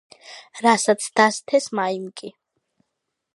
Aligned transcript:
რასაც 0.65 1.05
დასთეს 1.19 1.69
მაიმკი 1.81 2.33